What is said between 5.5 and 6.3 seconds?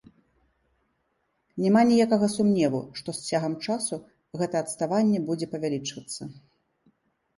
павялічвацца.